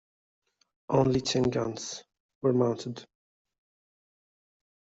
[0.89, 2.03] Only ten guns
[2.41, 3.05] were mounted.